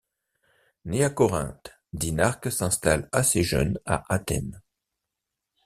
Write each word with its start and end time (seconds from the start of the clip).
Né 0.83 1.03
à 1.03 1.11
Corinthe, 1.11 1.77
Dinarque 1.93 2.51
s'installe 2.51 3.07
assez 3.13 3.43
jeune 3.43 3.77
à 3.85 4.03
Athènes. 4.11 4.59